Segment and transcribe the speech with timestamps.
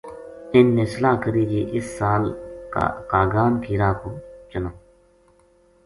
[0.53, 2.23] اِنھ نے صلاح کری جے اس سال
[3.11, 4.09] کاگان کا راہ پو
[4.51, 4.73] چلاں